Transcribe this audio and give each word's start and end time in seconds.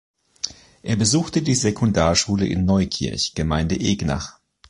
Er 0.81 0.95
besuchte 0.95 1.43
die 1.43 1.53
Sekundarschule 1.53 2.47
in 2.47 2.65
Neukirch 2.65 3.35
(Gemeinde 3.35 3.79
Egnach). 3.79 4.39